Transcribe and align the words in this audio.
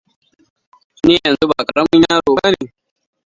Ni 1.03 1.13
yanzu 1.19 1.43
ba 1.49 1.65
karamin 1.67 2.03
yaro 2.07 2.29
bane. 2.37 2.65